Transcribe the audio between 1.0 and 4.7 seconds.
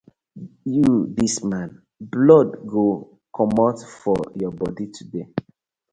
dis man, blood go must komot for yah